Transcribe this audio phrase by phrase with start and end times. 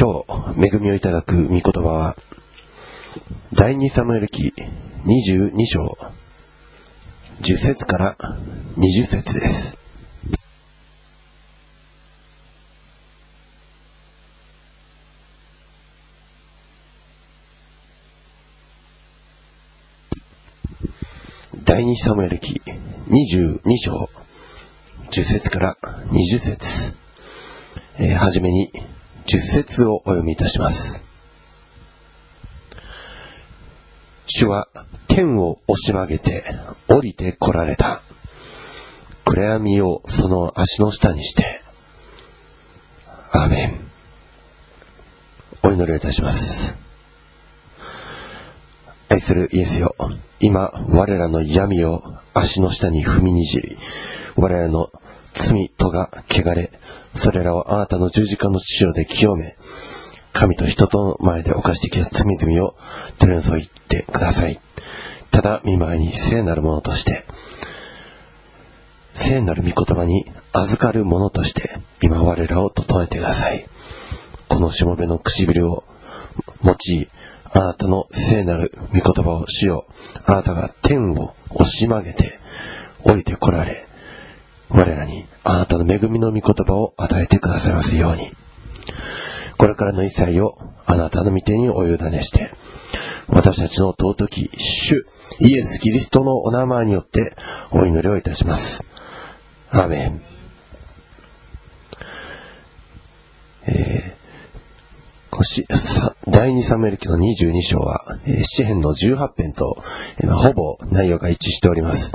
[0.00, 0.22] 今
[0.54, 2.16] 日、恵みをいただく御言葉は、
[3.52, 4.52] 第二サムエル記
[5.04, 5.98] 22章、
[7.40, 8.16] 10節から
[8.76, 9.76] 20節です。
[21.64, 22.62] 第二サムエル記
[23.08, 24.08] 22章、
[25.10, 26.94] 10節から20節
[27.98, 28.70] えーはじめに
[29.30, 31.04] 10節をお読みいたします。
[34.26, 34.68] 主は
[35.06, 36.44] 天を押し曲げて
[36.88, 38.00] 降りて来られた。
[39.26, 41.60] 暗闇をその足の下にして。
[43.30, 43.80] アーメン。
[45.62, 46.74] お祈りをいたします。
[49.10, 49.94] 愛するイエスよ、
[50.40, 53.76] 今、我らの闇を足の下に踏みにじり、
[54.36, 54.90] 我らの
[55.34, 56.70] 罪とが汚れ、
[57.14, 59.56] それらをあなたの十字架の血潮で清め、
[60.32, 62.74] 神と人との前で犯してきた罪々を
[63.18, 64.60] 取り除いてください。
[65.30, 67.24] ただ見舞いに聖なるものとして、
[69.14, 73.66] 聖なる御言葉に預かるものとして、今我らを整えてください。
[74.48, 75.82] このしもべの唇を
[76.64, 77.08] 用い、
[77.50, 80.20] あなたの聖なる御言葉をしよう。
[80.24, 82.38] あなたが天を押し曲げて
[83.02, 83.87] 降りてこられ、
[84.70, 88.30] 我らにあなたの恵みの御言葉を与えてくださいますように。
[89.56, 92.50] これからの一切をあなたの御手にお委ねして、
[93.28, 95.06] 私たちの尊き主
[95.40, 97.36] イエス・キリストのお名前によって
[97.70, 98.84] お祈りをいたします。
[99.70, 100.22] アーメン。
[103.66, 104.18] えー
[106.26, 109.76] 第2サムエル記の22章は、えー詩編の18編と、
[110.18, 112.12] えーほぼ内容が一致しております。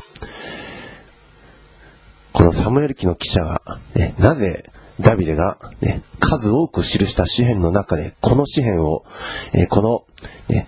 [2.33, 3.61] このサムエル記の記者が、
[3.95, 9.05] ね、なぜダビデが、ね、数多く記した詩篇の中で、この詩篇を、
[9.53, 10.05] えーこの、
[10.49, 10.67] ね、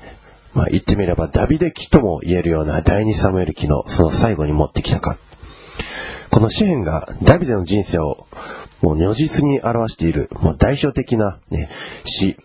[0.54, 5.18] まあ、言ってみればダビデ記とも言えるような第2サムエル記のその最後に持ってきたか。
[6.32, 8.26] この詩篇がダビデの人生を
[8.82, 11.70] もう如実に表している、もう代表的な、ね、
[12.06, 12.38] 詩、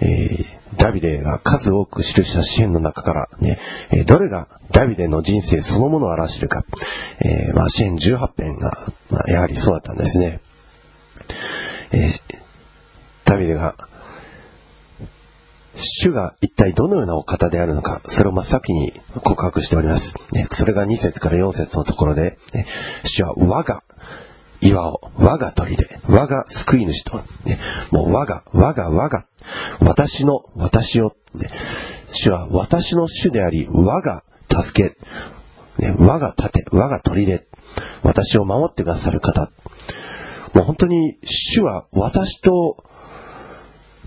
[0.00, 3.58] えーダビデが数多く記した詩篇の中から、ね、
[3.90, 6.64] えどれがダビデの人生そのものを表しているか、
[7.20, 8.70] えーまあ、詩篇18編が、
[9.10, 10.40] まあ、やはりそうだったんですね。
[11.92, 12.12] え
[13.24, 13.74] ダビデが、
[15.76, 20.14] 主が一体どのようなお方であるのか、それを真っ先に告白しております。
[20.32, 22.66] ね、それが2節から4節のところで、ね、
[23.04, 23.82] 主は我が
[24.60, 25.76] 岩を、我が砦、
[26.08, 27.58] 我が救い主と、ね、
[27.90, 29.26] もう我が、我が、我が、
[29.80, 31.48] 私の、私を、ね、
[32.12, 34.96] 主は私の主であり、我が助け、
[35.82, 37.46] ね、我が盾、我が砦、
[38.02, 39.50] 私を守ってくださる方。
[40.54, 42.84] もう本当に主は私と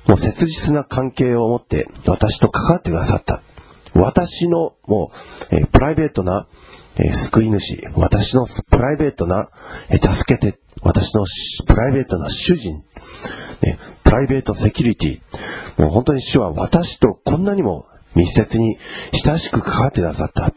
[0.08, 3.42] もう切実な関係を持って私と関わってくださった。
[3.94, 5.12] 私のも
[5.52, 6.48] う、えープライベートな、
[6.98, 9.50] えー救い主、私のプライベートな、
[9.90, 11.26] えー助けて、私の
[11.66, 12.84] プライベートな主人、
[13.62, 18.78] ねプライベートセキュリティ、もう本当に主は私とこんなにも密接に
[19.12, 20.54] 親しく関わってくださった。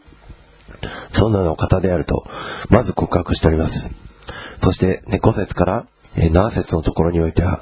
[1.11, 2.25] そんなの方であると、
[2.69, 3.91] まず告白しております。
[4.59, 5.87] そして、ね、5節から
[6.17, 7.61] え7節のところにおいては、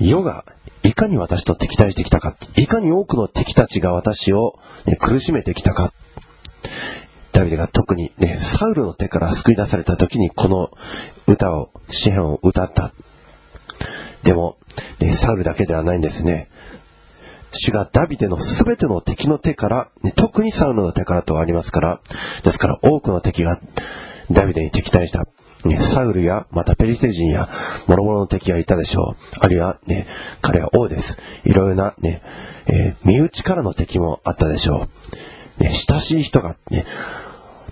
[0.00, 0.44] 世が
[0.82, 5.92] いかに私と敵対してきたか、いかに多くの敵たちが私を、ね苦しめてきたか、
[7.32, 10.70] ダビデが特に、ね、サウルの手から救い出された時にこの
[11.26, 12.92] 歌を、詩篇を歌った。
[14.22, 14.58] でも、
[15.00, 16.48] ね、サウルだけではないんですね。
[17.52, 22.00] 主がダビデのすべての敵の手から、ね特にサウルの手からとありますから、
[22.42, 23.58] ですから多くの敵が
[24.30, 25.26] ダビデに敵対した。
[25.64, 27.48] ね、サウルや、またペリシテ人や、
[27.86, 29.16] 諸々の敵がいたでしょう。
[29.38, 30.06] あるいは、ね、
[30.40, 31.18] 彼は王です。
[31.44, 32.22] いろいろな、ね、
[32.66, 34.88] えー身内からの敵もあったでしょう。
[35.62, 36.84] ね、親しい人が、ね、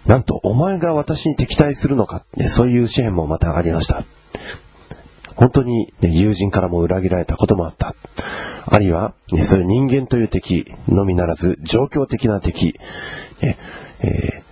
[0.06, 4.04] なんと、お前が私に敵対するのか、ね、そういう支援もまたありました。
[5.34, 7.94] 本当に、ね、友人からも裏切られたこともあった。
[8.66, 12.78] あるいは、ね、そういう人間という敵のみならず、状況的な敵、
[13.42, 13.58] ね
[14.00, 14.50] えー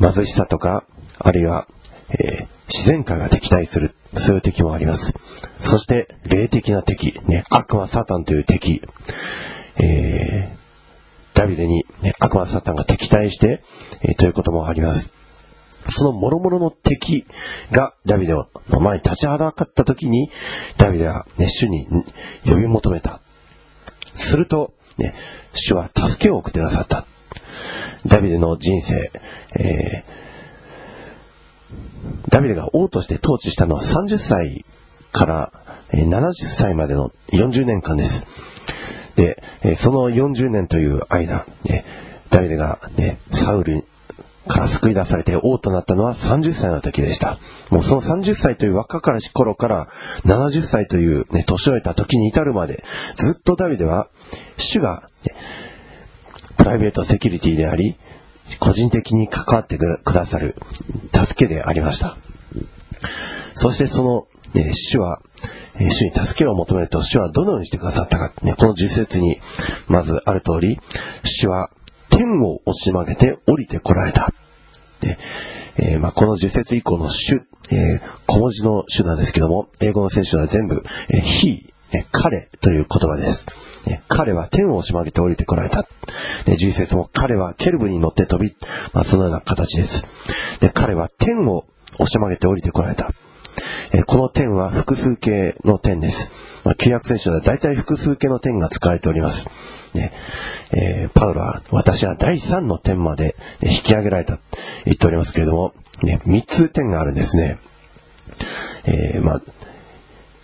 [0.00, 0.84] 貧しさとか、
[1.18, 1.68] あるいは、
[2.08, 5.12] えー自然界が敵対する、そういう敵もあります。
[5.56, 8.80] そして、霊的な敵、ね、悪魔サタンという敵、
[9.76, 10.59] えー
[11.40, 13.62] ダビデに、ね、悪魔サタンが敵対して、
[14.02, 15.14] えーということもあります。
[15.88, 17.24] その諸々の敵
[17.72, 20.30] がダビデの前に立ちはだかった時に、
[20.76, 21.86] ダビデは、ね、主に
[22.44, 23.22] 呼び求めた。
[24.16, 25.14] すると、ね、
[25.54, 27.06] 主は助けを送ってくださった。
[28.04, 29.10] ダビデの人生、
[29.58, 30.20] えー
[32.28, 34.64] ダビデが王として統治したのは30歳
[35.10, 35.52] から
[35.92, 38.26] 70歳までの40年間です。
[39.20, 41.84] で、えその40年という間、ね、
[42.30, 43.84] ダビデが、ね、サウル
[44.48, 47.38] から救い出されて王となったのは30歳の時でした。
[47.68, 49.88] もうその30歳という若かりし頃から
[50.24, 52.82] 70歳というね、年老いた時に至るまで、
[53.14, 54.08] ずっとダビデは、
[54.56, 55.34] 主が、ね、
[56.56, 57.96] プライベートセキュリティであり、
[58.58, 60.56] 個人的に関わってくださる
[61.12, 62.16] 助けでありました。
[63.52, 65.20] そしてその、ね、主は、
[65.88, 69.38] 主に助けを求めると主はどのようにしてくださったか、ね、この十節に
[69.88, 70.78] まずある通り、
[71.24, 71.70] 主は
[72.10, 74.32] 天を押し曲げて降りてこられた。
[75.00, 75.16] で
[75.76, 77.36] えー、まあ、この十節以降の主、
[77.70, 83.46] えー、小文字の主なんですけども、英語の聖書は全部、えー、he、え彼という言葉です。
[84.08, 85.82] 彼は天を押し曲げて降りてこられた。
[86.44, 88.54] で、11節も彼はケルブに乗って飛び、
[88.92, 90.06] まあ、そのような形です。
[90.60, 93.10] で、彼は天を押し曲げて降りてこられた。
[93.92, 96.30] えこの点は複数形の点です。
[96.64, 99.48] まあ、旧約聖書では大体複数形の点が使われております。
[99.94, 100.12] ね
[100.72, 104.42] えー、パウロは、私は第3の点まで、引き上げられたと
[104.84, 105.72] 言っておりますけれども、
[106.02, 107.58] ね、3つ点があるんですね。
[108.84, 109.42] えー、まあ、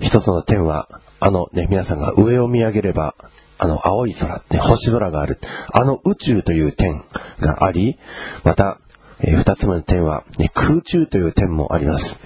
[0.00, 0.88] 一つの点は、
[1.20, 3.14] あのね、皆さんが上を見上げれば、
[3.58, 5.38] あの青い空、ね、星空がある、
[5.72, 7.04] あの宇宙という点
[7.40, 7.98] があり、
[8.44, 8.78] また、
[9.20, 12.20] えー、二つ目の点は、ね、空中という点もあります。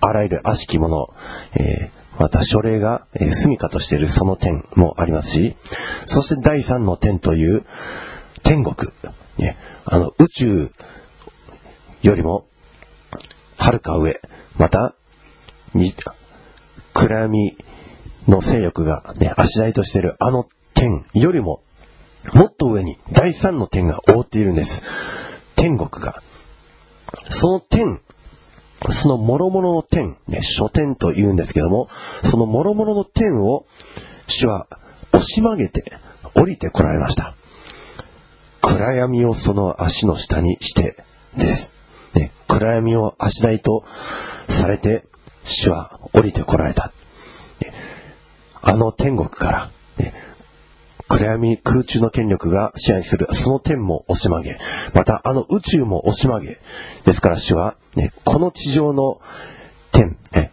[0.00, 1.08] あらゆる悪しきもの、
[1.58, 5.56] え、また書類が、えー、住処としているその点もありますし、
[6.06, 7.64] そして第三の点という
[8.42, 8.92] 天国、
[9.38, 10.70] ね、あの宇宙
[12.02, 12.46] よりも
[13.58, 14.20] はるか上、
[14.58, 14.94] また、
[16.94, 17.56] 暗闇
[18.28, 21.62] の勢力がね、足台としているあの点よりも、
[22.32, 24.82] もっと上に第三の点が覆っているんです。
[25.56, 26.22] 天国が。
[27.28, 28.00] その点
[28.90, 31.88] その諸々の天、ね、書天と言うんですけども、
[32.24, 33.66] その諸々の天を
[34.26, 34.66] 主は
[35.12, 35.98] 押し曲げて
[36.34, 37.34] 降りてこられました。
[38.60, 40.96] 暗闇をその足の下にして
[41.36, 41.74] です。
[42.14, 43.84] ね、暗闇を足台と
[44.48, 45.04] されて
[45.44, 46.92] 主は降りてこられた。
[47.60, 47.72] ね、
[48.60, 50.12] あの天国から、ね、
[51.08, 54.58] 暗闇空中の権力が支配するその天も押し曲げ、
[54.92, 56.58] またあの宇宙も押し曲げ、
[57.04, 59.20] ですから主は、ね、この地上の
[59.92, 60.52] 天、ね、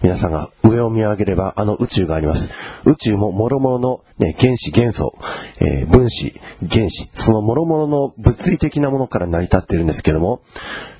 [0.00, 2.50] 皆さんが上を見上げればあの宇宙があります。
[2.86, 5.12] 宇宙も諸々の、ね、原子、元素、
[5.60, 6.32] えー、分子、
[6.70, 10.42] 原子、その諸々の物理的なものから成り立っているんですけども、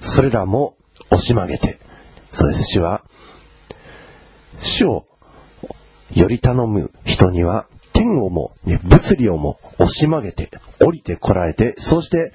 [0.00, 0.74] それらも
[1.10, 1.78] 押し曲げて、
[2.32, 3.02] そうです、主は、
[4.60, 5.04] 主を
[6.14, 7.66] より頼む人には
[7.98, 10.50] 天をも、ね、物理をも押し曲げて、
[10.80, 12.32] 降りてこられて、そして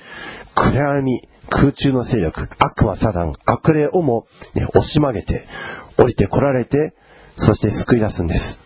[0.55, 5.47] 暗闇、空中の勢力、悪魔サダン、悪霊をも、ね、押し曲げて、
[5.97, 6.93] 降りてこられて、
[7.37, 8.59] そして救い出すんです。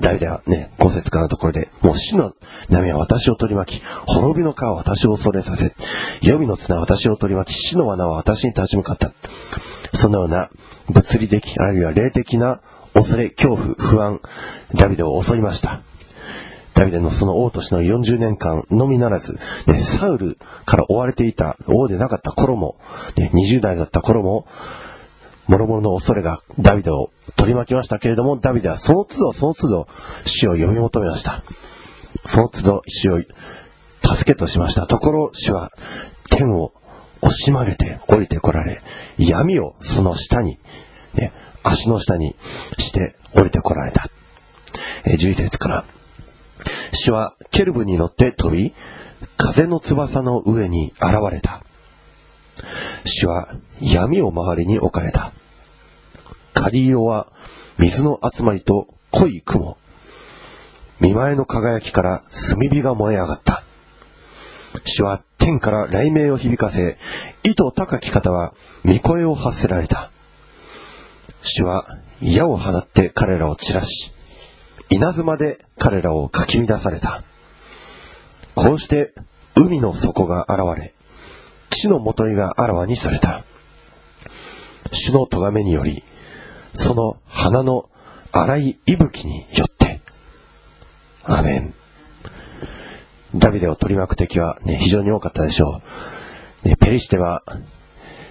[0.00, 2.34] ダビデはね、五節からのところで、もう死の
[2.68, 5.74] 波は私を取り巻き、滅びの川は私を恐れさせ、
[6.22, 9.12] 予備の綱は私を取り巻き、死の罠は私に立ち向かった。
[9.94, 10.50] そのような
[10.90, 12.60] 物理的、あるいは霊的な
[12.94, 14.20] 恐れ、恐怖、不安、
[14.74, 15.80] ダビデを襲いました。
[16.74, 22.78] ダビデのその王としての40年間のみならず、ね、サウルから追われていた王でなかった頃も、
[23.16, 24.46] ね、20代だった頃も、
[25.48, 29.88] 諸々の恐れがダビデを取り巻きましたけれども、ダビデはその都度その都度
[30.24, 31.42] 死を呼び求めました。
[32.24, 33.34] その都度死を助
[34.24, 34.86] けとしました。
[34.86, 35.70] ところ死は
[36.30, 36.72] 天を
[37.20, 38.80] 押し曲げて降りてこられ、
[39.18, 40.58] 闇をその下に、
[41.14, 42.34] ね、足の下に
[42.78, 44.08] して降りてこられた。
[45.04, 45.84] えー、11節から。
[46.92, 48.74] 主はケルブに乗って飛び、
[49.36, 51.62] 風の翼の上に現れた。
[53.04, 53.48] 主は
[53.80, 55.32] 闇を周りに置かれた。
[56.52, 57.28] カリオは
[57.78, 59.78] 水の集まりと濃い雲。
[61.00, 63.64] 見前の輝きから炭火が燃え上がった。
[64.84, 66.98] 主は天から雷鳴を響かせ、
[67.42, 68.52] 糸高き方は
[68.84, 70.10] 御声を発せられた。
[71.42, 71.86] 主は
[72.20, 74.12] 矢を放って彼らを散らし、
[74.90, 77.22] 稲妻で彼らをかき乱された。
[78.54, 79.14] こうして
[79.54, 80.92] 海の底が現れ、
[81.70, 83.44] 地のもといがあらわにされた。
[84.92, 86.02] 主の咎めにより、
[86.74, 87.88] その花の
[88.32, 90.00] 荒い息吹によって。
[91.24, 91.74] アメン。
[93.34, 95.80] ダビデを取り巻く敵はね、非常に多かったでしょ
[96.64, 96.68] う。
[96.68, 97.42] ね、ペリシテは、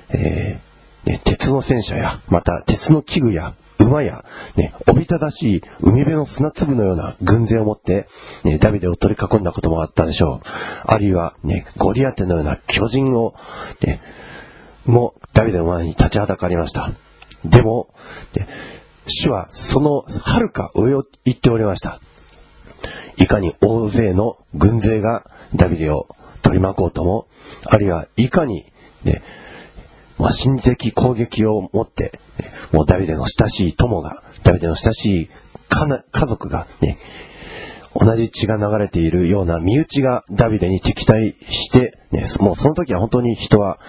[0.09, 0.68] えー
[1.05, 4.25] ね、鉄の戦車や、また鉄の器具や、馬や、
[4.55, 8.07] ね、おびただしい海辺の砂粒のような軍勢を持って、
[8.43, 10.47] ね、ダビデを取り囲んだこともあったでしょう。
[10.85, 13.35] あるいは、ね、ゴリアテのような巨人を、
[13.81, 14.01] ね、
[14.85, 16.91] もダビデの前に立ちはだかりました。
[17.45, 17.93] でも、
[18.35, 18.47] ね、
[19.07, 21.99] 主はその遥か上を言っておりました。
[23.17, 26.07] いかに大勢の軍勢がダビデを
[26.41, 27.27] 取り巻こうとも、
[27.65, 28.65] あるいはいかに、
[29.03, 29.21] ね、
[30.19, 32.19] まあ、心的攻撃を持って、
[32.71, 35.29] もうダビデの親しい友が、ダビデの親しい
[35.69, 36.99] 家族がね、
[37.95, 43.79] 同じ血が流れているような身内がダビデに敵対して、ね、もうその時は本当に人は、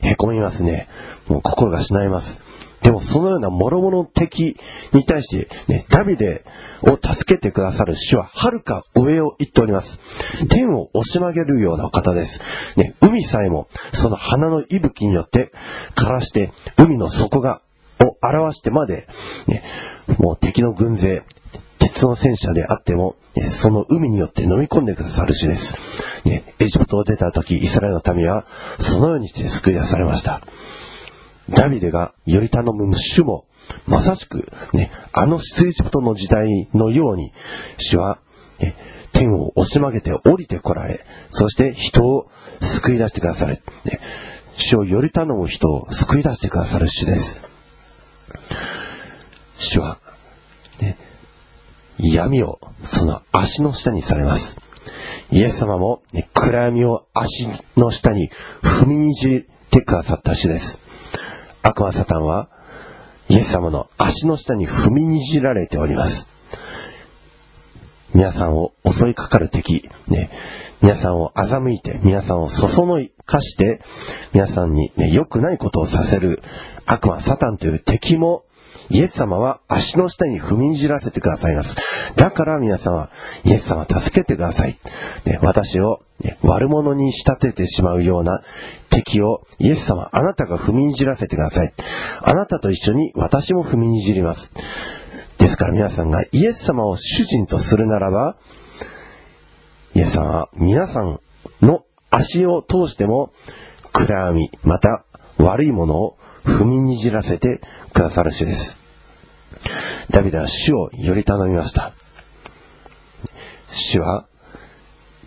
[0.00, 0.88] へこみますね。
[1.28, 2.42] もう心がしないます。
[2.82, 4.56] でもそのような諸々の敵
[4.92, 6.44] に対して、ね、ダビデ
[6.82, 10.00] を助けてくださる主は遥か上を言っております。
[10.48, 12.40] 天を押し曲げるような方です。
[12.76, 15.52] ね、海さえもその花の息吹によって
[15.94, 17.62] 枯らして海の底が、
[18.00, 19.06] を表してまで、
[19.46, 19.62] ね、
[20.18, 21.22] もう敵の軍勢、
[21.78, 25.76] 鉄の戦車であっても、ねその海によって飲み込んでくださる主です。
[26.24, 28.46] ね、エジプトを出た時、イスラエルの民は、
[28.78, 30.42] そのようにして救い出されました。
[31.50, 33.46] ダビデがより頼む主も、
[33.86, 37.32] まさしく、ね、あの出エジプトの時代のように、
[37.78, 38.18] 主は、
[38.58, 38.74] ね
[39.22, 42.28] 天を押し曲げて降りてこられ、そして人を
[42.60, 43.62] 救い出してくださる。
[43.84, 44.00] ね、
[44.56, 47.40] 主をより頼む人を救い出してくださる主です。
[49.56, 49.98] 主は、
[50.80, 50.98] ね、
[51.98, 54.56] 闇をその足の下にされます。
[55.30, 58.28] イエス様も、ね、暗闇を足の下に
[58.60, 60.80] 踏みにじってくださった主です。
[61.62, 62.48] 悪魔サタンは、
[63.28, 66.28] イエス様の足の下に踏みにじられております。
[68.14, 70.30] 皆さんを襲いかかる敵、ね、
[70.82, 73.80] 皆さんを欺いて、皆さんをそそのいかして、
[74.32, 76.42] 皆さんに、ね、良くないことをさせる
[76.86, 78.44] 悪魔サタンという敵も、
[78.90, 81.76] イエス様は足の下に踏みにじらせてくださいます。
[82.16, 83.10] だから皆さんは、
[83.44, 84.76] イエス様助けてください。
[85.24, 88.42] ね、私を、ね、悪者に仕立ててしまうような
[88.90, 91.72] 敵を、イエス様、あなたが踏みにじらせてください。
[92.20, 94.52] あなたと一緒に私も踏みにじります。
[95.38, 98.36] ですから皆さんがイエス様を主人とするならば、
[99.94, 101.20] イエス様は皆さん
[101.60, 103.32] の足を通しても
[103.92, 105.04] 暗闇、また
[105.38, 107.60] 悪いものを踏みにじらせて
[107.92, 108.80] くださる主です。
[110.10, 111.92] ダビデは主をより頼みました。
[113.70, 114.26] 主は、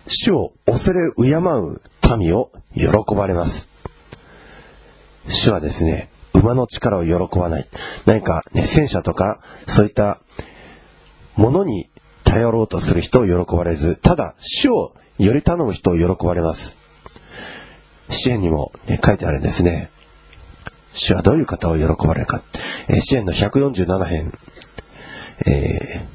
[0.08, 1.80] 主を恐れ敬う
[2.18, 3.68] 民を喜ばれます。
[5.28, 6.10] 主はですね、
[6.46, 7.66] 馬の力を喜ばない。
[8.04, 10.20] 何かね、戦車とか、そういった
[11.34, 11.88] ものに
[12.22, 16.78] 頼ろうとする人を喜ばれず、ただ、主をより頼む人を喜ばれます。
[18.10, 19.90] 支援にも、ね、書いてあるんですね。
[20.92, 22.42] 主はどういう方を喜ばれるか。
[22.88, 24.32] え、支援の147編、
[25.46, 26.06] え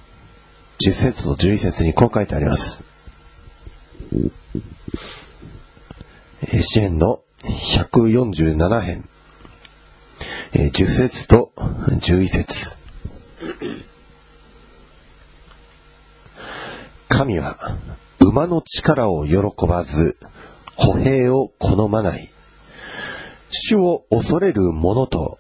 [0.80, 2.84] ー、10節と11節にこう書いてあります。
[6.64, 9.10] 支援の147編、
[10.54, 12.78] えー10節と11節。
[17.08, 17.58] 神は
[18.20, 19.36] 馬の力を喜
[19.68, 20.18] ばず
[20.76, 22.30] 歩兵を好まない。
[23.52, 25.38] 主を恐れる者と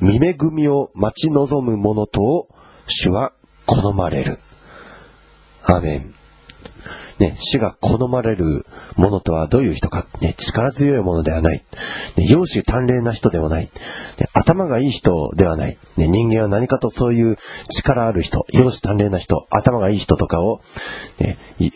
[0.00, 2.48] 見恵みを待ち望む者とを
[2.86, 3.32] 主は
[3.66, 4.38] 好まれる。
[5.64, 6.13] アメン。
[7.18, 8.66] ね、死が好まれる
[8.96, 11.62] ものとはどういう人か、ね、力強いものではない。
[12.16, 13.70] ね、容姿端麗な人ではない。
[14.18, 15.78] ね、頭がいい人ではない。
[15.96, 17.38] ね、人間は何かとそういう
[17.70, 20.60] 力ある人、容姿端麗な人、頭がいい人とかを、
[21.18, 21.70] ね、喜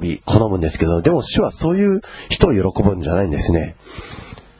[0.00, 3.76] び、好むんですけど、でも主はそういう人を喜ぶんじゃないんですね。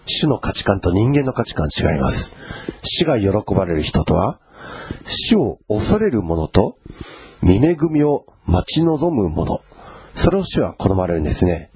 [0.06, 2.36] 主の価値観と人間の価値観違います。
[2.82, 4.38] 死が喜ばれる人とは、
[5.06, 6.76] 死を恐れる者と、
[7.42, 9.62] 見恵みを待ち望む者。
[10.14, 11.70] それを主は好まれるんですね。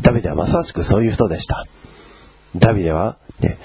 [0.00, 1.64] ダビデはまさしくそういう人でした。
[2.56, 3.58] ダビデは、ね、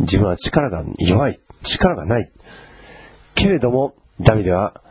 [0.00, 2.30] 自分は力が弱い、力がない。
[3.34, 4.82] けれども、ダビデは、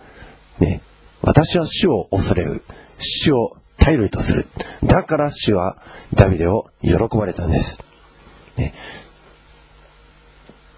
[0.59, 0.81] ね、
[1.21, 2.63] 私は主を恐れる。
[2.97, 4.47] 主を頼りとする。
[4.83, 5.77] だから主は
[6.13, 7.83] ダビデを喜ばれたんです。
[8.57, 8.73] ね、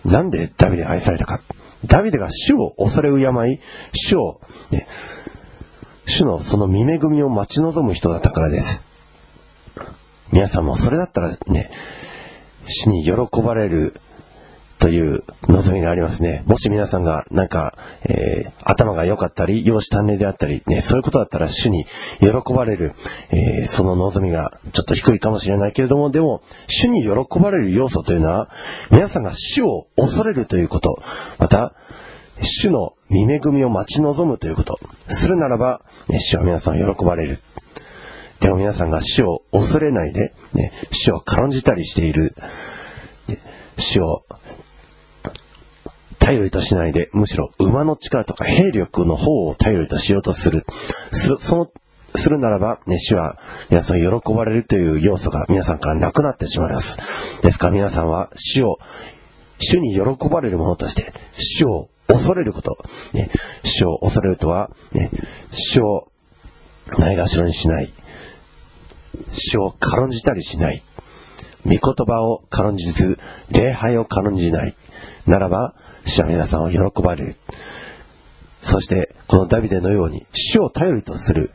[0.04, 1.42] なんでダビデ愛されたか。
[1.86, 3.60] ダビデが主を恐れ敬い、
[3.94, 4.88] 主を、ね、
[6.10, 8.84] 主のその見恵みを待ち望む人だったからです。
[10.32, 11.70] 皆さんもそれだったらね、
[12.66, 13.94] 死に喜ばれる
[14.80, 16.44] という望みがありますね。
[16.46, 21.86] もし皆さんがなんか、えー、頭が良かったり、容姿端麗であったり、ね、そういうことだったら主に
[22.20, 22.94] 喜ばれる、
[23.30, 28.50] えー、その望みがちょっと低いかもしれないけれども、でも、主に喜ばれる要素というのは、
[28.90, 30.98] 皆さんが主を恐れるということ、
[31.38, 31.74] また、
[32.42, 34.80] 主の見恵みを待ち望むということ。
[35.10, 37.40] するならば、ね、主は皆さん喜ばれる。
[38.40, 42.36] でも皆さんが主を恐れないで、ね、主を軽んじたりしている。
[43.28, 43.40] ね
[43.78, 44.24] 主を
[46.20, 50.64] 頼りとしないで、むしろ馬の力とか兵力の方を頼りとしようとする。
[51.12, 51.72] すその
[52.16, 53.38] するならば、ね、主は
[53.70, 57.00] 皆さん喜ばれるという要素が皆さんからなくなってしまいます。
[57.42, 58.78] ですから皆さんは主を、
[59.60, 62.78] 主に喜ばれるものとして、主を恐れること。
[63.14, 63.30] ね、
[63.64, 65.10] 主を恐れるとは、ね、
[65.52, 66.12] 主を
[66.98, 67.94] ないがしろにしない。
[69.32, 70.82] 主を軽んじたりしない。
[71.66, 73.20] 御言葉を軽んじず、
[73.52, 74.76] 礼拝を軽んじない。
[75.28, 75.76] ならば、
[76.06, 77.36] 主は皆さんを喜ばれる。
[78.62, 81.52] そして、このダビデのように、主を頼りとする。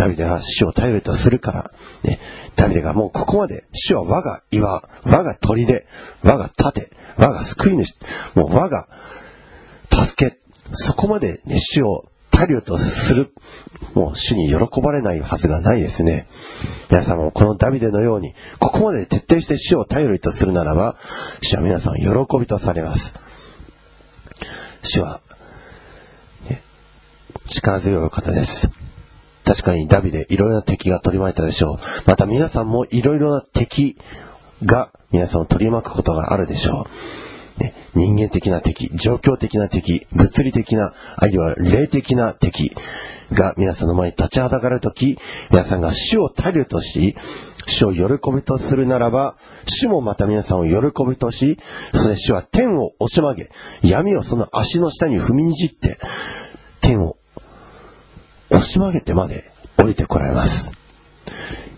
[0.00, 1.70] ダビデは主を頼りとするから、
[2.04, 2.20] ね、
[2.56, 5.84] ダビデがもうここまで、主は我が岩、我が砦、
[6.22, 8.00] 我が盾、我が救い主、
[8.34, 8.88] もう我が
[9.90, 10.38] 助け、
[10.72, 13.34] そこまで、ね、主を頼りとする、
[13.92, 16.26] もう主に喜ばれないはずがないですね。
[16.88, 20.96] 皆さんもこのダビデのように、ここまで徹底して主を頼りとするならば、
[21.42, 22.06] 主は皆さん喜
[22.40, 23.18] びとされます。
[24.82, 25.20] 主は、
[26.48, 26.62] ね、
[27.48, 28.79] 力強い方です。
[29.50, 31.78] 確かにダビデ、いろいろな敵が取り巻いたでしょう。
[32.06, 33.96] また皆さんもいろいろな敵
[34.64, 36.86] が皆さんを取り巻くことがあるでしょ
[37.58, 37.60] う。
[37.60, 42.70] ね、人間的な敵、状況的な敵、物理的な、あるいは霊的な敵
[43.32, 45.18] が皆さんの前に立ちはだかるとき、
[45.50, 47.16] 皆さんが主を頼りとし、
[47.66, 51.58] 主を喜びとするならば、主もまた皆さんを喜びとし、
[51.92, 53.50] そして主は天を押し曲げ、
[53.82, 55.98] 闇をその足の下に踏みにじって、
[56.80, 57.16] 天を
[58.50, 60.72] 押し曲げてまで降りてこられます。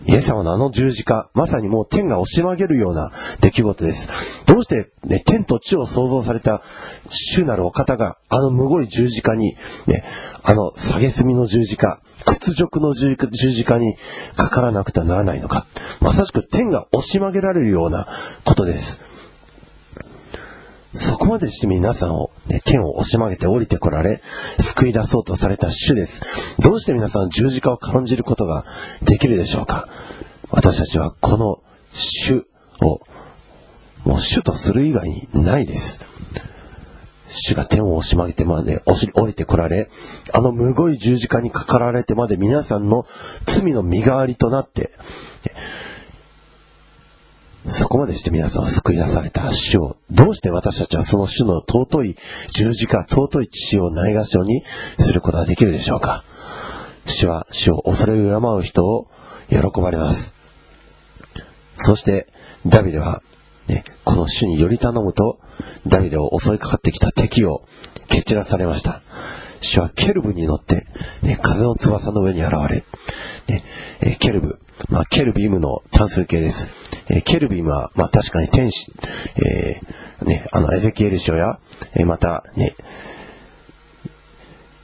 [0.05, 4.09] イエス様のあの十字架、まさにもう天が押し曲げるような出来事です。
[4.45, 6.61] どうして、ね、天と地を創造された
[7.07, 9.55] 主なるお方が、あのむごい十字架に、
[9.87, 10.03] ね、
[10.43, 13.95] あの下げすみの十字架、屈辱の十字架に
[14.35, 15.67] かからなくてはならないのか。
[16.01, 18.07] まさしく天が押し曲げられるような
[18.43, 19.12] ことです。
[20.93, 24.21] そこまでして皆さんを、ね、天を押し曲げて降りてこられ、
[24.59, 26.21] 救い出そうとされた主です。
[26.59, 28.65] どうして皆さん十字架を軽んじることが
[29.01, 29.87] できるでしょうか？
[30.49, 32.45] 私たちはこの主
[32.81, 33.01] を、
[34.05, 36.05] もう主とする以外にないです。
[37.29, 39.89] 主が天を押し曲げてまで降りてこられ、
[40.31, 43.07] あのむごい十字架にかかられてまで皆さんの
[43.47, 44.91] 罪の身代わりとなって、
[47.67, 52.17] そこまでして皆さんを救い出された主を、どうして私たちはその主の尊い
[52.51, 54.63] 十字架、尊い血をないがしろに
[54.99, 56.23] することができるでしょうか？
[57.05, 59.07] 主は主を恐れ敬う人を
[59.49, 60.35] 喜ばれます。
[61.75, 62.27] そして、
[62.65, 63.21] ダビデは、
[63.67, 65.39] ね、この主により頼むと、
[65.87, 67.67] ダビデを襲いかかってきた敵を
[68.07, 69.01] 蹴散らされました。
[69.61, 70.85] 主はケルブに乗って、
[71.21, 72.83] ね、風の翼の上に現れ、
[73.47, 73.63] ね
[74.19, 76.69] ケルブ、まあ、ケルビムの単数形です。
[77.09, 78.91] えケルビムは、まあ、確かに天使、
[79.35, 81.59] えー、ね、あの、エゼキエル書や、
[81.95, 82.75] えまた、ね、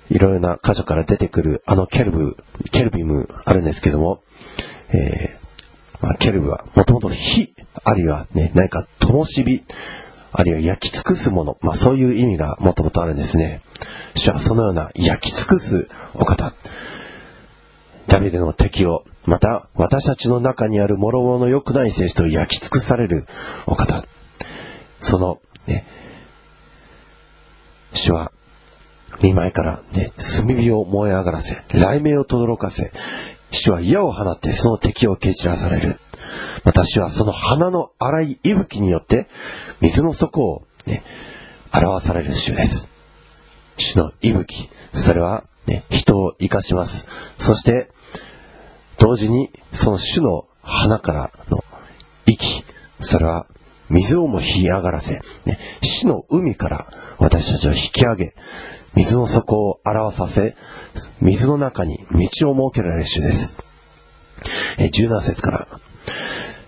[0.10, 2.38] いろいろな箇所から出てくる、あのケルブ、
[2.71, 4.21] ケルビムあるんですけども、
[4.89, 9.63] えー、まあ、ケルブは、もともと火、あるいはね、何か灯火、
[10.32, 13.62] あるいは焼き尽くすもの、まあ、そういう意味がもともとあるんですね。
[14.15, 16.54] 主はそのような焼き尽くすお方。
[18.08, 23.28] ダビデの敵を、また私たちの中にある諸々の良くない性質を焼き尽くされる
[23.68, 24.04] お方。
[25.00, 25.86] その、ね、
[27.94, 28.32] 主は、
[29.22, 32.92] 見舞いからね、炭火を燃え上がらせ、雷鳴を轟かせ、
[33.52, 35.96] 主は矢を放ってその敵を蹴散らされる。
[36.63, 39.28] 私はその花の荒い息吹によって、
[39.80, 41.04] 水の底をね、
[41.72, 42.89] 表される主です。
[43.78, 47.08] 主の息吹、それは、ね、人を生かします。
[47.38, 47.92] そして、
[48.99, 51.63] 同時にその主の花からの
[52.25, 52.63] 息、
[52.99, 53.47] それは
[53.89, 58.35] 水をも引き上がらせ、ね、死の海から私たちを引き上げ、
[58.95, 60.55] 水の底を表させ、
[61.21, 63.57] 水の中に道を設けられる主です。
[64.77, 65.67] え17節から、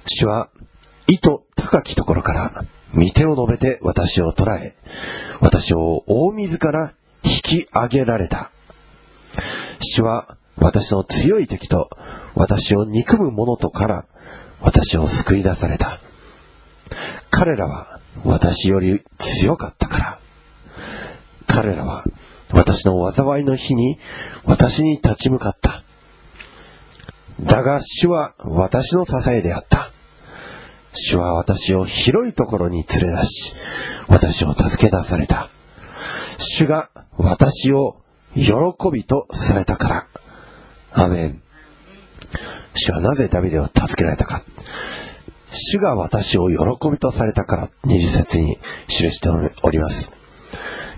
[0.05, 0.49] 主は、
[1.07, 4.75] 意図高きところから、御手を述べて私を捉え、
[5.39, 8.51] 私を大水から引き上げられた。
[9.79, 11.89] 主は私の強い敵と
[12.35, 14.05] 私を憎む者とから
[14.61, 15.99] 私を救い出された。
[17.29, 20.19] 彼らは私より強かったから。
[21.47, 22.03] 彼らは
[22.53, 23.99] 私の災いの日に
[24.45, 25.83] 私に立ち向かった。
[27.41, 29.91] だが主は私の支えであった。
[30.93, 33.55] 主は私を広いところに連れ出し、
[34.07, 35.49] 私を助け出された。
[36.37, 38.01] 主が私を
[38.35, 38.51] 喜
[38.91, 40.07] びとされたから。
[40.93, 41.41] アメン。
[42.73, 44.43] 主はなぜダビデを助けられたか。
[45.51, 49.29] 主が私を喜びとされたから、二十節に記して
[49.63, 50.13] おります。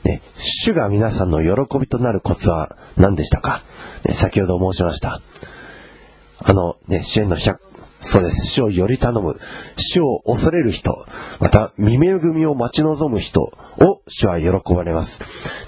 [0.03, 3.63] ね、主が皆さんの喜びとなるコツは何でしたか、
[4.05, 5.21] ね、先ほど申しました。
[6.39, 7.57] あの、ね、支援の100、
[8.01, 8.47] そうです。
[8.47, 9.39] 主をより頼む。
[9.77, 10.93] 主を恐れる人。
[11.39, 15.21] また、見恵みを待ち望む人を主は喜ばれます。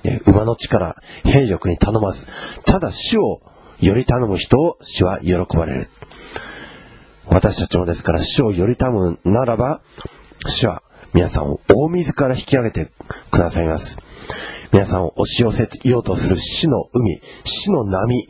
[0.04, 2.28] ね、馬の力、兵力に頼まず、
[2.66, 3.42] ただ主を
[3.80, 5.90] より頼む人を主は喜ばれる。
[7.28, 9.82] 私たちもですから主をより頼むならば、
[10.48, 10.84] 主は
[11.14, 12.92] 皆さんを大水から引き上げて
[13.32, 14.00] くださいます。
[14.72, 18.28] 皆さんを押し寄せようとする死の海、死の波、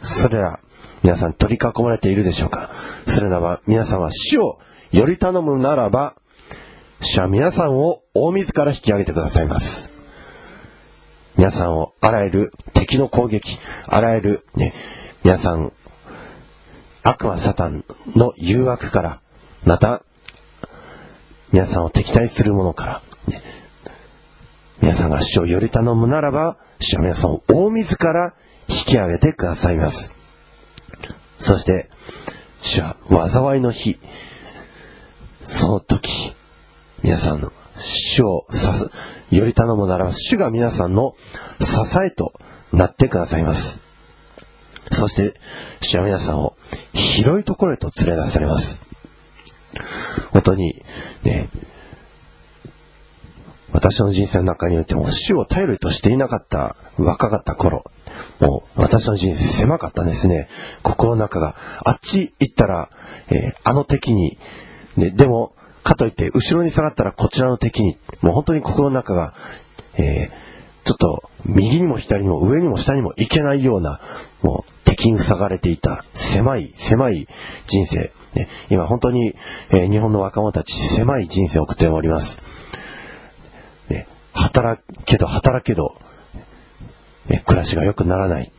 [0.00, 0.60] それら、
[1.02, 2.70] 皆さん取り囲まれているでしょうか
[3.06, 4.58] それらは皆さんは死を
[4.92, 6.16] より頼むならば、
[7.00, 9.95] 主は皆さんを大水から引き上げてくださいます。
[11.36, 14.72] 皆さんをあらゆる敵の攻撃、あらゆるね、
[15.22, 15.72] 皆さん、
[17.02, 19.20] 悪魔サタンの誘惑から、
[19.64, 20.02] また、
[21.52, 23.42] 皆さんを敵対する者から、ね、
[24.80, 28.34] 皆さんが主をより頼むならば、主は皆さんを大水から
[28.68, 30.16] 引き上げてくださいます。
[31.36, 31.90] そして、
[32.62, 33.98] 主は災いの日、
[35.42, 36.34] その時、
[37.02, 38.90] 皆さんの主をさす、
[39.30, 41.14] より頼むなら、主が皆さんの
[41.60, 42.32] 支えと
[42.72, 43.80] なってくださいます。
[44.92, 45.34] そして、
[45.80, 46.56] 主は皆さんを
[46.94, 48.82] 広いところへと連れ出されます。
[50.30, 50.82] 本当に、
[51.22, 51.48] ね、
[53.72, 57.84] 私の人生の中においても、主を頼りとしていなかった若かった頃、
[58.40, 60.48] もう私の人生狭かったんですね。
[60.82, 62.90] 心の中が、あっち行ったら、
[63.28, 64.38] えー、あの敵に、
[64.96, 65.52] ね、でも、
[65.86, 69.34] かといって後ろに下がったらこちらの敵に、もう本当に心の中が、
[69.96, 74.00] えー、ちょっと右にも左にも上にも下にも行けないような、
[74.42, 77.28] もう敵に塞がれていた狭い、狭い
[77.68, 78.10] 人生。
[78.34, 79.36] ね、今本当に、
[79.70, 82.40] えー、日本の若者たち狭い人生を送っております。
[83.88, 85.94] ね、働けど働けど、
[87.28, 88.50] ね、暮らしが良くならない。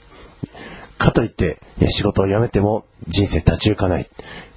[0.98, 4.10] かといって、ね、仕事を辞めても人生立ち行かない。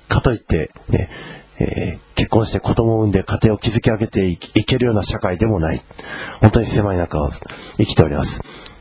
[0.07, 1.11] かといって、ね、
[1.61, 5.83] えー、結婚して子供を産んで家庭を築き上げていけるような社会でもない。
[6.41, 7.29] 本当に狭い中を
[7.77, 8.41] 生きております。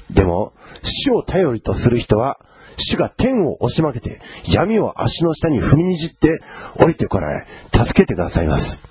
[0.09, 2.39] でも、主を頼りとする人は、
[2.77, 6.41] 主が天を押し負けて、闇を足の下に踏みにじって
[6.75, 8.87] 降りてこられ、助けてくださいます。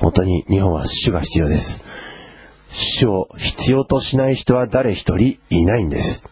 [0.00, 1.84] 本当に日本は主が必要です。
[2.70, 6.28] 主を必要としない人は誰一人いないんです。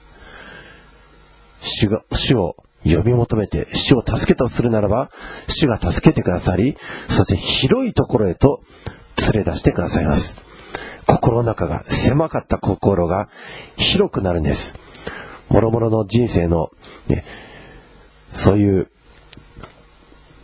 [1.60, 5.10] 主が、主を呼び求めて主を助けとするならば、
[5.48, 6.76] 主が助けてくださり、
[7.08, 8.62] そして広いところへと
[9.32, 10.40] 連れ出してくださいます。
[11.06, 13.28] 心の中が狭かった心が
[13.76, 14.78] 広くなるんです。
[15.48, 16.70] 諸々の人生の、
[17.08, 17.24] ね、
[18.32, 18.88] そういう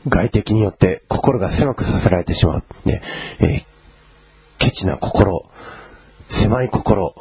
[0.06, 2.64] 外敵によって心が狭くさせられてしまう。
[2.84, 3.02] ね、
[3.40, 3.64] えー、
[4.58, 5.48] ケチな心、
[6.28, 7.14] 狭い心、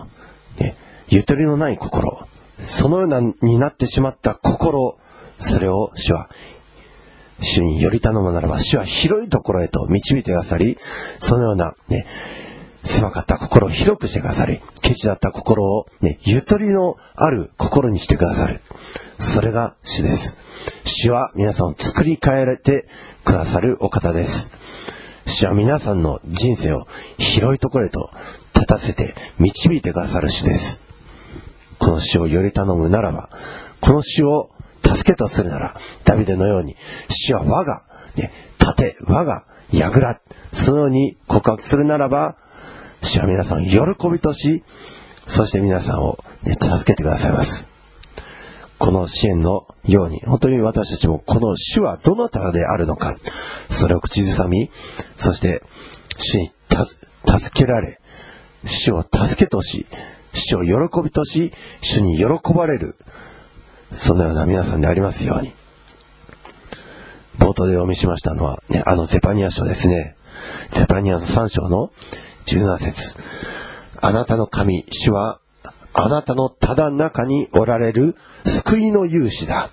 [0.60, 0.76] ね、
[1.08, 2.28] ゆとりのない心、
[2.60, 4.98] そのようなになってしまった心、
[5.40, 6.30] それを主は、
[7.42, 10.78] 主により頼むならば、主は広いところへと導いてくださり、
[11.20, 12.06] そのような、ね、
[12.84, 18.62] 狭かった心を広くしてくださり、ケチだった心を、ね、ゆとりのある心にしてくださる。
[19.20, 20.38] それが主です。
[20.86, 22.88] 主は皆さんを作り変えられて
[23.24, 24.52] くださるお方です。
[25.26, 28.10] 主は皆さんの人生を広いところへと
[28.56, 30.82] 立たせて導いてくださる主です。
[31.80, 33.30] この主をより頼むならば、
[33.82, 34.50] この主を
[34.98, 36.76] 助けとするなら、ダビデのように、
[37.10, 37.84] 主は我が、
[38.16, 40.20] ね、盾、我が櫓、
[40.54, 42.38] そのように告白するならば、
[43.02, 43.80] 主は皆さん喜
[44.12, 44.64] びとし、
[45.28, 47.68] そして皆さんを、ね、助けてくださいます。
[48.80, 53.18] この支援のように、本当に私たちもこの主はどなたであるのか、
[53.70, 54.70] それを口ずさみ、
[55.18, 55.64] そして
[56.18, 56.52] 主に
[57.26, 58.00] 助けられ、
[58.66, 59.88] 主を助けとし、
[60.34, 62.96] 主を喜びとし、主に喜ばれる、
[63.92, 65.54] そのような皆さんでありますように。
[67.38, 70.16] 冒頭でお見せしましたのは、ね、あのゼパニア書ですね。
[70.72, 71.92] ゼパニアの3章の
[72.46, 73.20] 17節
[74.02, 75.40] あなたの神、主は、
[75.94, 79.72] あなたのただ中におられる救いの勇士だ。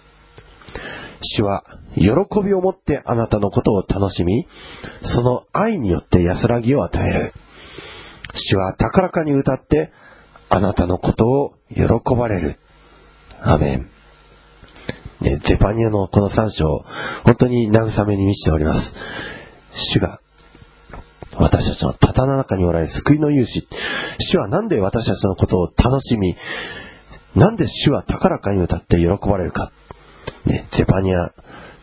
[1.23, 4.47] 主は、喜びを持ってあなたのことを楽しみ、
[5.03, 7.33] その愛によって安らぎを与える。
[8.35, 9.93] 主は高らかに歌って、
[10.49, 12.59] あなたのことを喜ばれる。
[13.43, 13.94] アメン。
[15.25, 16.85] ね、ゼパニアのこの3章、
[17.25, 18.95] 本当に慰めに満ちております。
[19.73, 20.21] 主が
[21.37, 23.67] 私たちのたの中におられ救いの勇士。
[24.19, 26.37] 主はなんで私たちのことを楽しみ、
[27.35, 29.73] なんで主は高らかに歌って喜ばれるか。
[30.45, 31.33] ね、ゼパニア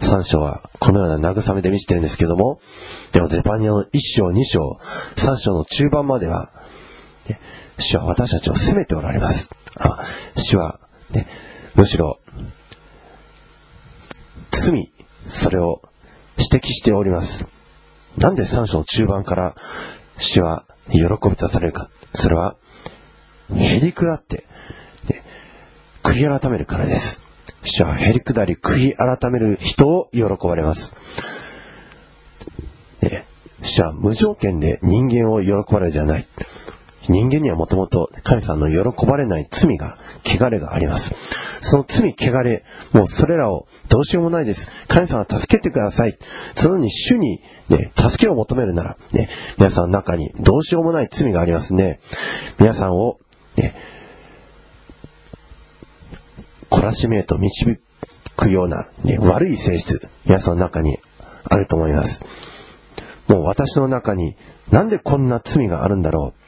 [0.01, 2.61] 3章はこのような慰めで満ちてるんですけども、
[3.11, 4.79] でもゼパニアの1章、2章、
[5.15, 6.51] 3章の中盤までは、
[7.27, 7.39] ね、
[7.79, 9.49] 主は私たちを責めておられます。
[9.75, 9.99] あ
[10.35, 11.27] 主は、ね、
[11.75, 12.19] むしろ、
[14.61, 14.91] 罪、
[15.27, 15.81] それを
[16.37, 17.47] 指摘しております。
[18.17, 19.55] なんで3章の中盤から
[20.17, 21.89] 主は喜びとされるか。
[22.13, 22.55] それは、
[23.55, 24.45] へりくだって、
[26.03, 27.21] 悔い改めるからです。
[27.63, 30.95] 主はへりくだり悔い改める人を喜ばれます。
[33.01, 33.25] ね、
[33.63, 36.27] 主は無条件で人間を喜ばれるじゃない。
[37.07, 41.15] 人間にはもともと神様の喜ばれない罪が、汚れがあります。
[41.61, 44.69] その罪、汚れ、もうそれらをどうしようもないです。
[44.87, 46.17] 神様助けてください。
[46.53, 51.99] そのように主にね、助けを求めるなら、ね、皆さんの中にどうしようもない罪がありますね。
[52.59, 53.19] 皆さんを、
[53.57, 53.75] ね、
[56.69, 57.77] 懲らしめへと導
[58.35, 60.99] くような、ね、悪い性質、皆さんの中に
[61.43, 62.23] あると思います。
[63.27, 64.35] もう私の中に
[64.71, 66.40] なんでこんな罪があるんだろう。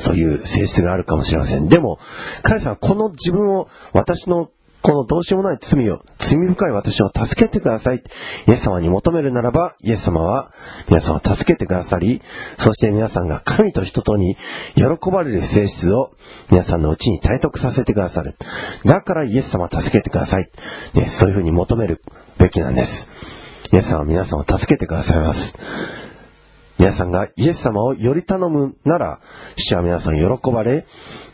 [0.00, 1.68] そういう性質があるかもしれません。
[1.68, 1.98] でも、
[2.42, 4.50] 彼さんはこの自分を、私の
[4.82, 8.02] このどうしようもない罪を、罪深い私を助けてください。
[8.48, 10.52] イエス様に求めるならば、イエス様は
[10.88, 12.22] 皆さんを助けてくださり、
[12.58, 14.36] そして皆さんが神と人とに
[14.74, 16.12] 喜ばれる性質を
[16.50, 18.32] 皆さんのうちに体得させてくださる。
[18.86, 20.48] だからイエス様を助けてください。
[20.94, 22.00] ね、そういうふうに求める
[22.38, 23.10] べきなんです。
[23.72, 25.58] イエス様は皆さんを助けてくださいます。
[26.80, 29.20] 皆さんがイエス様をより頼むなら、
[29.54, 30.86] 主は皆さん喜ばれ、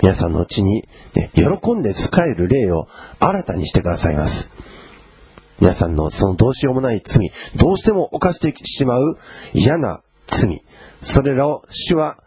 [0.02, 0.82] 皆さんのうちに、
[1.14, 2.88] ね、喜んで使える霊を
[3.20, 4.52] 新たにしてくださいます。
[5.60, 9.18] 皆さんのそのどうしようもない罪、どうしても犯してしまう
[9.52, 10.64] 嫌な罪、
[11.00, 12.18] それらを主は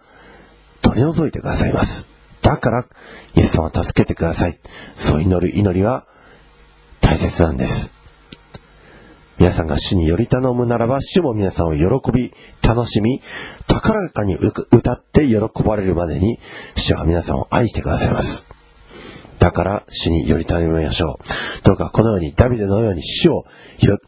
[0.82, 2.08] 取り除いてくださいます。
[2.42, 2.86] だから、
[3.36, 4.58] イエス様を助けてください。
[4.96, 6.06] そう祈る祈りは
[7.02, 7.99] 大切なんです。
[9.40, 13.22] 皆さんが主により頼むならば、主も皆さんを喜び、楽しみ、
[13.68, 16.40] 高らかに歌って喜ばれるまでに、
[16.76, 18.46] 主は皆さんを愛してくださいます。
[19.40, 21.64] だから、主により頼みましょう。
[21.64, 23.46] どうかこのように、ダビデのように主を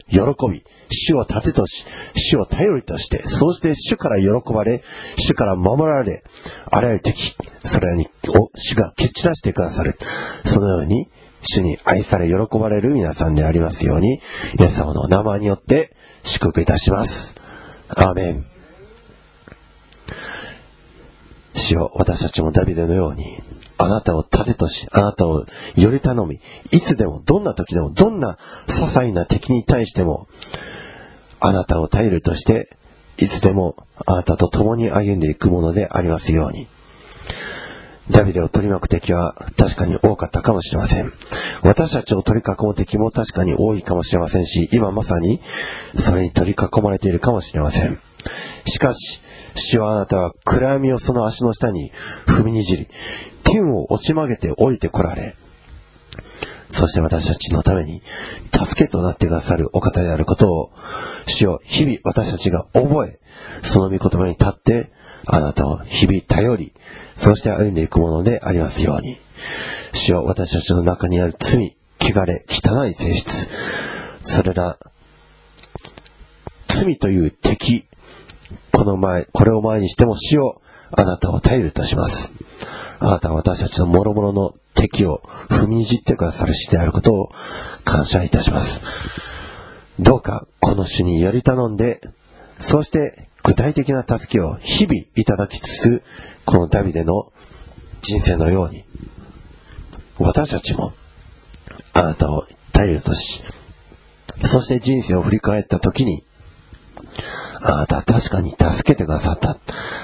[0.09, 0.19] 喜
[0.51, 4.83] び、主を盾とし、主を頼りとして、そうして主から喜ばれ、
[5.15, 6.23] 主から守られ、
[6.69, 8.09] あらゆる敵、それに、
[8.55, 9.97] 主が蹴散らしてくださる。
[10.43, 11.07] そのように、
[11.43, 14.19] 主に愛され喜ばれる皆さんでありますように、イ
[14.63, 17.35] エス様のお名前によって祝福いたします。
[17.89, 18.45] アーメン。
[21.53, 23.39] 主よ、私たちもダビデのように、
[23.77, 26.39] あなたを盾とし、あなたをより頼み、
[26.71, 30.27] いつでも、どんな時でも、どんな些細な敵に対しても、
[31.39, 32.77] あなたを頼るとして、
[33.17, 33.75] いつでも
[34.05, 36.67] あなたと共に歩んでいくものでありますように。
[38.09, 41.13] ダビデを取り巻く敵は確かに多かったかもしれません。
[41.61, 45.39] 私たちを取り囲む敵も確かに多いかもしれませんし、今まさに
[45.97, 47.99] それに取り囲まれているかもしれません。
[48.65, 49.21] しかし、
[49.55, 51.91] 主はあなたは暗闇をその足の下に
[52.25, 52.87] 踏みにじり、
[53.43, 55.35] 天を押し曲げて降りてこられ、
[56.69, 58.01] そして私たちのために
[58.53, 60.71] 助けとなってくださるお方であることを、
[61.27, 63.19] 主よ日々私たちが覚え、
[63.61, 64.90] その御言葉に立って、
[65.25, 66.73] あなたを日々頼り、
[67.15, 69.17] そして歩んでいくものでありますように。
[69.93, 73.49] 主よ私たちの中にある罪、汚れ、汚い性質、
[74.21, 74.77] それら、
[76.67, 77.85] 罪という敵、
[78.71, 82.33] この前、これを前にしても主よあなたを頼るとします。
[82.99, 87.31] あなたは私たちの諸々の敵を踏みにじってくださる死であることを
[87.83, 88.81] 感謝いたします。
[89.99, 92.01] どうかこの主により頼んで、
[92.59, 96.03] そして具体的な助けを日々いただきつつ、
[96.45, 97.31] このダビデの
[98.01, 98.83] 人生のように、
[100.19, 100.93] 私たちも
[101.93, 103.43] あなたを頼るとし、
[104.45, 106.23] そして人生を振り返った時に、
[107.61, 109.57] あなたは確かに助けてくださった。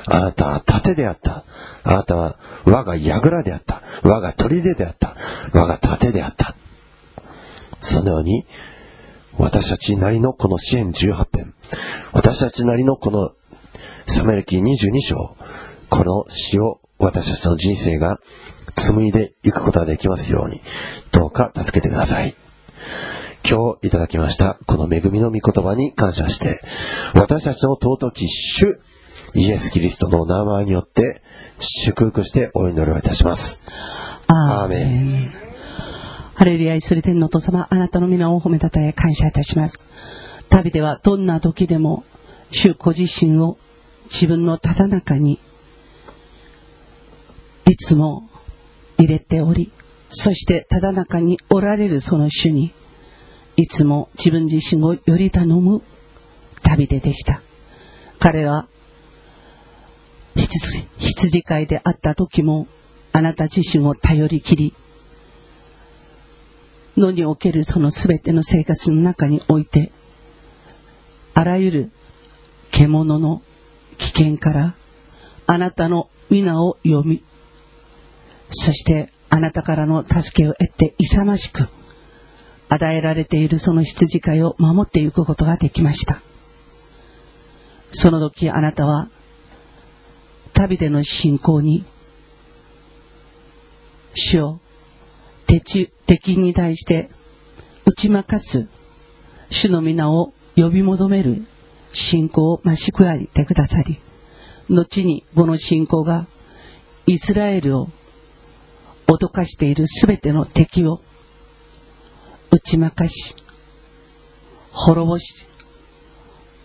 [0.06, 1.44] あなたは盾であった。
[1.84, 3.82] あなたは我が櫓であった。
[4.04, 5.16] 我が砦であった。
[5.54, 6.56] 我が盾であった。
[7.80, 8.46] そのように、
[9.38, 11.54] 私たちなりのこの支援18編、
[12.12, 13.32] 私たちなりのこの
[14.08, 15.36] サメルキー22章、
[15.90, 18.20] この詩を私たちの人生が
[18.76, 20.62] 紡いでいくことができますように、
[21.12, 22.36] どうか助けてください。
[23.50, 26.62] 今日いただきましたこの恵みの御言葉に感謝して、
[27.14, 28.80] 私たちの尊き主、
[29.34, 31.22] イエス・キリストの名前によって
[31.60, 33.64] 祝福してお祈りをいたします。
[34.28, 35.47] アーメン。
[36.38, 39.82] ハレルヤイスリ天のお父様、あなたの皆を褒めたたえ感謝いたします。
[40.50, 42.04] 旅ではどんな時でも、
[42.52, 43.58] 主ご自身を
[44.04, 45.40] 自分のただ中に、
[47.66, 48.30] いつも
[49.00, 49.72] 入れており、
[50.10, 52.72] そしてただ中におられるその主に、
[53.56, 55.82] いつも自分自身をより頼む
[56.62, 57.42] 旅出でした。
[58.20, 58.68] 彼は
[60.36, 62.68] 羊羊飼いであった時も
[63.12, 64.76] あなた自身を頼りきり
[67.00, 69.92] 野におけるその全ての生活の中において
[71.34, 71.92] あらゆる
[72.72, 73.42] 獣の
[73.98, 74.76] 危険から
[75.46, 77.24] あなたの皆を読み
[78.50, 81.68] そしてあなたからの助けを得て勇ましく
[82.70, 86.22] 与えられているその羊飼いを守っていくことができました。
[87.92, 89.10] その時あなたは
[90.54, 91.86] 旅での信仰に
[94.14, 94.60] 主を
[95.48, 97.10] 敵に対して
[97.86, 98.68] 打ち負かす
[99.50, 101.44] 主の皆を呼び求める
[101.94, 103.98] 信仰を増し加えてくださり
[104.70, 106.28] 後にこの信仰が
[107.06, 107.88] イスラエルを
[109.08, 111.00] 脅かしているすべての敵を
[112.52, 113.36] 打ち負かし
[114.72, 115.48] 滅ぼし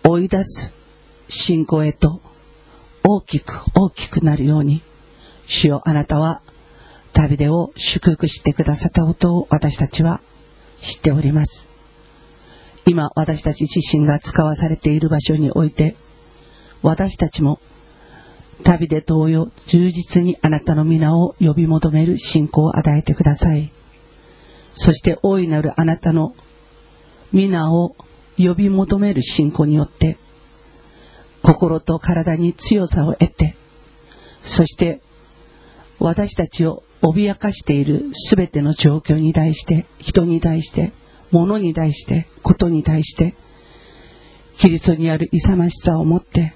[0.03, 0.73] 追い出す
[1.29, 2.21] 信仰へと
[3.05, 4.81] 大きく大きくなるように
[5.45, 6.41] 主よあなたは
[7.13, 10.21] 旅でを祝福してくださったことを私たちは
[10.81, 11.69] 知っております。
[12.85, 15.95] 今私たち自身が使わされている場所において
[16.81, 17.59] 私たちも
[18.63, 23.71] 旅で同様充実にあなたの皆を呼び求める信仰を与えてください。
[24.73, 26.35] そして大いなるあなたの
[27.31, 27.95] 皆を
[28.37, 30.17] 呼び求める信仰によって
[31.41, 33.55] 心と体に強さを得て
[34.39, 35.01] そして
[35.99, 40.93] 私たちを脅かしている全ての状況に対して人に対して
[41.31, 43.35] 物に対してことに対して
[44.57, 46.53] キリストにある勇ましさを持って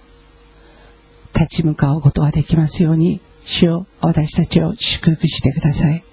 [1.36, 6.04] 立ち向かうことができますように主を私たちを祝福してください。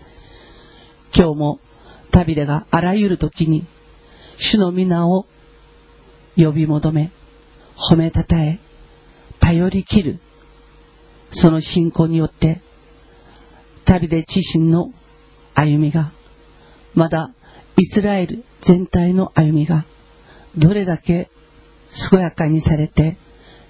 [1.17, 1.61] 今日も
[2.11, 3.65] 旅でがあらゆる時に
[4.37, 5.27] 主の皆を
[6.37, 7.11] 呼び求め
[7.77, 8.59] 褒めたたえ
[9.39, 10.19] 頼りきる
[11.31, 12.61] その信仰によって
[13.85, 14.93] 旅で自身の
[15.55, 16.13] 歩みが
[16.95, 17.33] まだ
[17.77, 19.85] イスラエル全体の歩みが
[20.57, 21.31] どれだけ
[22.11, 23.17] 健やかにされて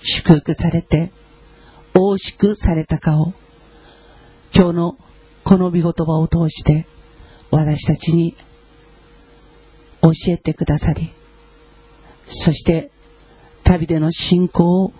[0.00, 1.10] 祝福されて
[1.94, 3.32] 大しくされたかを
[4.54, 4.98] 今日の
[5.42, 6.86] この御言葉を通して
[7.50, 8.36] 私たちに
[10.02, 11.10] 教えてくださり
[12.24, 12.90] そして
[13.62, 14.92] 旅での信仰を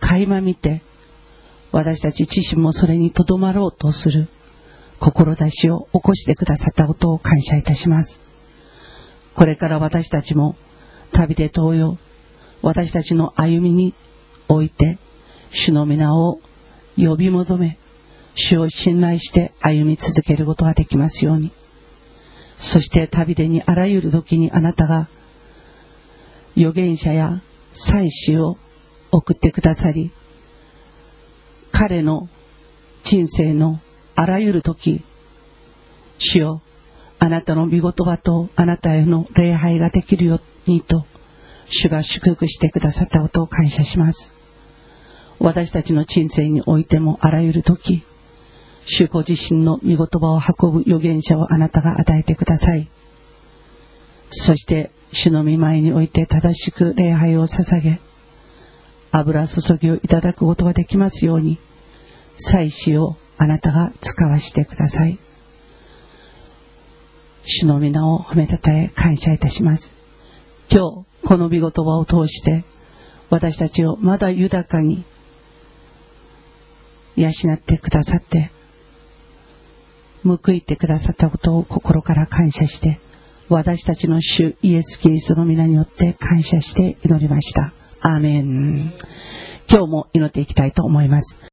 [0.00, 0.82] 垣間見て
[1.72, 4.28] 私たち自身もそれにとどまろうとする
[4.98, 8.20] 志を起こしてくださったことを感謝いたします
[9.34, 10.56] これから私たちも
[11.12, 11.96] 旅で同様
[12.62, 13.94] 私たちの歩みに
[14.48, 14.98] おいて
[15.50, 16.40] 主の皆を
[16.96, 17.78] 呼び求め、
[18.34, 21.50] 主を信頼して歩み続けることができますように。
[22.56, 25.08] そして旅でにあらゆる時にあなたが
[26.56, 27.40] 預言者や
[27.72, 28.58] 祭司を
[29.10, 30.12] 送ってくださり、
[31.80, 32.28] 彼の
[33.04, 33.80] 人生の
[34.14, 35.02] あらゆる時、
[36.18, 36.60] 主よ、
[37.18, 41.06] あなたの御言葉とあなたへの礼拝ができるようにと、
[41.64, 44.34] 主が祝福してくださったことを感謝します。
[45.38, 48.02] 私たちの人生においてもあらゆる時、
[48.84, 52.90] 主ご自身の御言葉を運ぶ預言者をあなたが与えてください。
[54.28, 58.00] そして、主の御前において正しく礼拝を捧げ、
[59.12, 61.58] 油注ぎをいただくことができますように、
[62.40, 65.18] 祭祀をあなたが使わしてください。
[67.42, 69.94] 主の皆を褒めたたえ感謝いたします。
[70.70, 72.64] 今日、この御言葉を通して、
[73.28, 75.04] 私たちをまだ豊かに
[77.16, 78.50] 養ってくださって、
[80.24, 83.00] 報いてくださったことを心から感謝して、
[83.48, 87.72] 私たちの主イエス・キリストの皆によって感謝して祈りました。
[88.00, 88.92] アーメン。
[89.68, 91.40] 今日も祈っていきたいと思います。